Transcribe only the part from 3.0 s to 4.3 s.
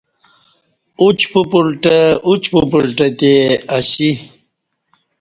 تے ا سی